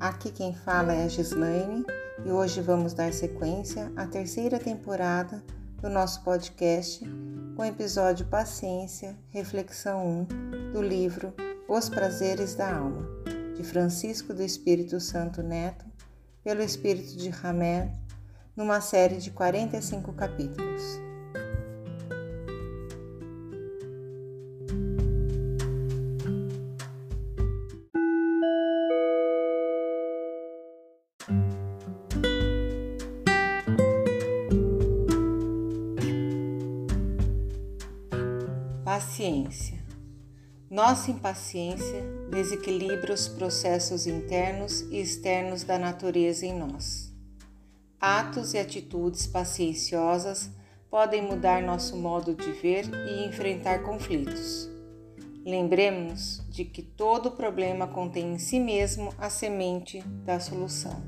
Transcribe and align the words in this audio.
Aqui 0.00 0.32
quem 0.32 0.54
fala 0.54 0.94
é 0.94 1.04
a 1.04 1.08
Gislaine 1.08 1.84
e 2.24 2.30
hoje 2.30 2.62
vamos 2.62 2.94
dar 2.94 3.12
sequência 3.12 3.92
à 3.94 4.06
terceira 4.06 4.58
temporada 4.58 5.44
do 5.82 5.90
nosso 5.90 6.24
podcast 6.24 7.04
com 7.54 7.60
o 7.60 7.66
episódio 7.66 8.24
Paciência, 8.24 9.14
Reflexão 9.28 10.26
1 10.30 10.72
do 10.72 10.80
livro 10.80 11.34
Os 11.68 11.90
Prazeres 11.90 12.54
da 12.54 12.78
Alma, 12.78 13.06
de 13.54 13.62
Francisco 13.62 14.32
do 14.32 14.42
Espírito 14.42 14.98
Santo 15.00 15.42
Neto, 15.42 15.84
pelo 16.42 16.62
Espírito 16.62 17.18
de 17.18 17.28
Ramé, 17.28 17.92
numa 18.56 18.80
série 18.80 19.18
de 19.18 19.30
45 19.30 20.14
capítulos. 20.14 21.09
Paciência. 38.84 39.78
Nossa 40.70 41.10
impaciência 41.10 42.02
desequilibra 42.30 43.12
os 43.12 43.28
processos 43.28 44.06
internos 44.06 44.80
e 44.82 45.00
externos 45.00 45.64
da 45.64 45.78
natureza 45.78 46.46
em 46.46 46.58
nós. 46.58 47.12
Atos 48.00 48.54
e 48.54 48.58
atitudes 48.58 49.26
pacienciosas 49.26 50.50
podem 50.90 51.22
mudar 51.22 51.62
nosso 51.62 51.96
modo 51.96 52.34
de 52.34 52.52
ver 52.52 52.84
e 53.08 53.26
enfrentar 53.26 53.82
conflitos. 53.82 54.79
Lembremos-nos 55.44 56.42
de 56.50 56.64
que 56.64 56.82
todo 56.82 57.30
problema 57.30 57.86
contém 57.86 58.34
em 58.34 58.38
si 58.38 58.60
mesmo 58.60 59.12
a 59.18 59.30
semente 59.30 60.02
da 60.24 60.38
solução. 60.38 61.02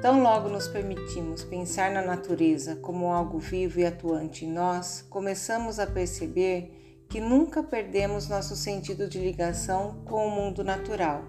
Tão 0.00 0.22
logo 0.22 0.48
nos 0.48 0.68
permitimos 0.68 1.44
pensar 1.44 1.90
na 1.90 2.02
natureza 2.02 2.76
como 2.76 3.12
algo 3.12 3.38
vivo 3.38 3.80
e 3.80 3.84
atuante 3.84 4.44
em 4.44 4.52
nós, 4.52 5.04
começamos 5.10 5.78
a 5.78 5.86
perceber 5.86 7.04
que 7.08 7.20
nunca 7.20 7.62
perdemos 7.62 8.28
nosso 8.28 8.54
sentido 8.54 9.08
de 9.08 9.18
ligação 9.18 10.02
com 10.04 10.26
o 10.26 10.30
mundo 10.30 10.62
natural. 10.62 11.24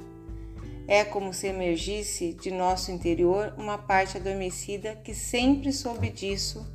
É 0.87 1.03
como 1.03 1.33
se 1.33 1.47
emergisse 1.47 2.33
de 2.33 2.51
nosso 2.51 2.91
interior 2.91 3.53
uma 3.57 3.77
parte 3.77 4.17
adormecida 4.17 4.95
que 4.95 5.13
sempre 5.13 5.73
soube 5.73 6.09
disso. 6.09 6.65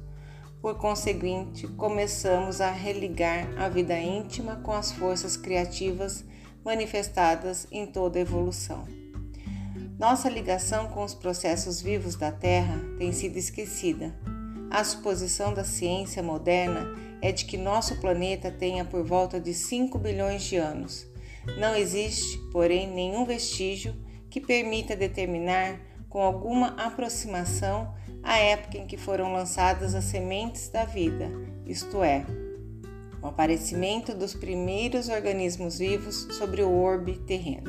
Por 0.65 0.77
conseguinte, 0.77 1.69
começamos 1.69 2.63
a 2.63 2.71
religar 2.71 3.47
a 3.59 3.69
vida 3.69 3.99
íntima 3.99 4.57
com 4.57 4.73
as 4.73 4.93
forças 4.93 5.37
criativas 5.37 6.25
manifestadas 6.65 7.69
em 7.71 7.85
toda 7.85 8.19
a 8.19 8.23
evolução. 8.23 8.89
Nossa 9.99 10.27
ligação 10.31 10.89
com 10.89 11.05
os 11.05 11.13
processos 11.13 11.83
vivos 11.83 12.17
da 12.17 12.33
Terra 12.33 12.81
tem 12.97 13.13
sido 13.13 13.37
esquecida. 13.37 14.19
A 14.71 14.83
suposição 14.83 15.53
da 15.53 15.65
ciência 15.65 16.23
moderna 16.23 16.97
é 17.21 17.31
de 17.31 17.45
que 17.45 17.59
nosso 17.59 18.01
planeta 18.01 18.51
tenha 18.51 18.87
por 18.87 19.05
volta 19.05 19.39
de 19.39 19.53
5 19.53 19.99
bilhões 19.99 20.45
de 20.45 20.57
anos. 20.57 21.07
Não 21.59 21.77
existe, 21.77 22.39
porém, 22.51 22.91
nenhum 22.91 23.27
vestígio 23.27 23.95
que 24.31 24.41
permita 24.41 24.97
determinar 24.97 25.79
com 26.15 26.23
alguma 26.23 26.69
aproximação 26.81 27.93
a 28.23 28.39
época 28.39 28.79
em 28.79 28.87
que 28.87 28.97
foram 28.97 29.33
lançadas 29.33 29.97
as 29.97 30.05
sementes 30.05 30.69
da 30.69 30.85
vida, 30.85 31.29
isto 31.67 32.05
é, 32.05 32.25
o 33.21 33.27
aparecimento 33.27 34.15
dos 34.15 34.33
primeiros 34.33 35.09
organismos 35.09 35.81
vivos 35.81 36.29
sobre 36.31 36.63
o 36.63 36.73
orbe 36.73 37.19
terreno. 37.19 37.69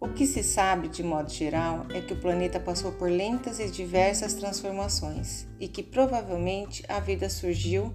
O 0.00 0.08
que 0.14 0.26
se 0.26 0.42
sabe, 0.42 0.88
de 0.88 1.02
modo 1.02 1.30
geral, 1.30 1.84
é 1.92 2.00
que 2.00 2.14
o 2.14 2.20
planeta 2.20 2.58
passou 2.58 2.92
por 2.92 3.10
lentas 3.10 3.60
e 3.60 3.70
diversas 3.70 4.32
transformações 4.32 5.46
e 5.60 5.68
que 5.68 5.82
provavelmente 5.82 6.82
a 6.88 7.00
vida 7.00 7.28
surgiu 7.28 7.92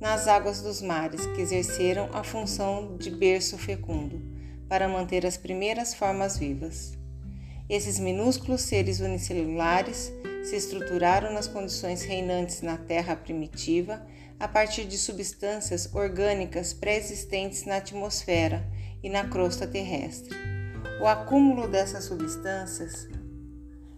nas 0.00 0.28
águas 0.28 0.62
dos 0.62 0.80
mares 0.80 1.26
que 1.26 1.40
exerceram 1.40 2.08
a 2.12 2.22
função 2.22 2.96
de 2.96 3.10
berço 3.10 3.58
fecundo 3.58 4.22
para 4.68 4.88
manter 4.88 5.26
as 5.26 5.36
primeiras 5.36 5.94
formas 5.94 6.38
vivas. 6.38 7.01
Esses 7.72 7.98
minúsculos 7.98 8.60
seres 8.60 9.00
unicelulares 9.00 10.12
se 10.44 10.54
estruturaram 10.54 11.32
nas 11.32 11.48
condições 11.48 12.02
reinantes 12.02 12.60
na 12.60 12.76
Terra 12.76 13.16
primitiva 13.16 14.06
a 14.38 14.46
partir 14.46 14.84
de 14.84 14.98
substâncias 14.98 15.88
orgânicas 15.94 16.74
pré-existentes 16.74 17.64
na 17.64 17.78
atmosfera 17.78 18.62
e 19.02 19.08
na 19.08 19.26
crosta 19.26 19.66
terrestre. 19.66 20.36
O 21.00 21.06
acúmulo 21.06 21.66
dessas 21.66 22.04
substâncias 22.04 23.08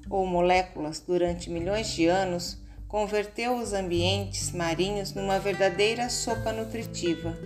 ou 0.08 0.24
moléculas 0.24 1.00
durante 1.00 1.50
milhões 1.50 1.88
de 1.88 2.06
anos 2.06 2.62
converteu 2.86 3.56
os 3.56 3.72
ambientes 3.72 4.52
marinhos 4.52 5.14
numa 5.14 5.40
verdadeira 5.40 6.08
sopa 6.08 6.52
nutritiva. 6.52 7.36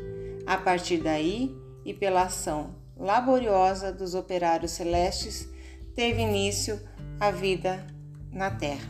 A 0.46 0.58
partir 0.58 0.98
daí, 0.98 1.56
e 1.86 1.94
pela 1.94 2.24
ação 2.24 2.76
laboriosa 2.98 3.90
dos 3.90 4.14
operários 4.14 4.72
celestes, 4.72 5.48
teve 5.98 6.22
início 6.22 6.80
a 7.18 7.32
vida 7.32 7.84
na 8.30 8.52
Terra. 8.52 8.88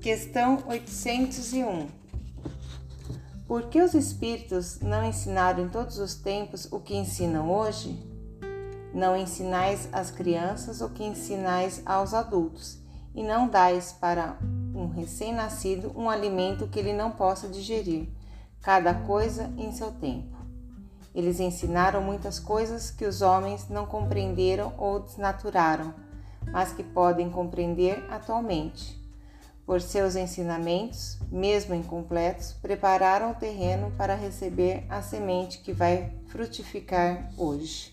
Questão 0.00 0.62
801. 0.68 1.88
Por 3.44 3.64
que 3.64 3.82
os 3.82 3.92
espíritos 3.92 4.78
não 4.78 5.04
ensinaram 5.04 5.64
em 5.64 5.68
todos 5.68 5.98
os 5.98 6.14
tempos 6.14 6.68
o 6.70 6.78
que 6.78 6.94
ensinam 6.94 7.50
hoje? 7.50 7.98
Não 8.94 9.16
ensinais 9.16 9.88
às 9.90 10.12
crianças 10.12 10.80
o 10.80 10.88
que 10.90 11.02
ensinais 11.02 11.82
aos 11.84 12.14
adultos, 12.14 12.78
e 13.12 13.24
não 13.24 13.48
dais 13.48 13.90
para 13.90 14.38
um 14.72 14.86
recém-nascido 14.86 15.92
um 15.96 16.08
alimento 16.08 16.68
que 16.68 16.78
ele 16.78 16.92
não 16.92 17.10
possa 17.10 17.48
digerir, 17.48 18.06
cada 18.62 18.94
coisa 18.94 19.52
em 19.58 19.72
seu 19.72 19.90
tempo. 19.90 20.39
Eles 21.14 21.40
ensinaram 21.40 22.00
muitas 22.00 22.38
coisas 22.38 22.90
que 22.90 23.04
os 23.04 23.20
homens 23.20 23.68
não 23.68 23.84
compreenderam 23.84 24.72
ou 24.78 25.00
desnaturaram, 25.00 25.92
mas 26.52 26.72
que 26.72 26.82
podem 26.82 27.30
compreender 27.30 28.04
atualmente. 28.10 28.98
Por 29.66 29.80
seus 29.80 30.16
ensinamentos, 30.16 31.18
mesmo 31.30 31.74
incompletos, 31.74 32.52
prepararam 32.54 33.30
o 33.30 33.34
terreno 33.34 33.92
para 33.96 34.14
receber 34.14 34.84
a 34.88 35.00
semente 35.02 35.58
que 35.58 35.72
vai 35.72 36.12
frutificar 36.26 37.30
hoje. 37.36 37.92